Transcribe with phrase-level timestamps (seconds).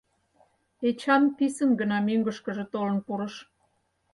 [0.87, 3.35] Эчан писын гына мӧҥгышкыжӧ толын пурыш.